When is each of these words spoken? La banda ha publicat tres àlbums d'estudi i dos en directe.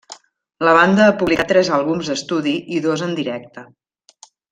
La 0.67 0.71
banda 0.77 1.03
ha 1.09 1.17
publicat 1.19 1.49
tres 1.51 1.69
àlbums 1.77 2.09
d'estudi 2.13 2.53
i 2.79 2.83
dos 2.87 3.05
en 3.09 3.13
directe. 3.21 3.67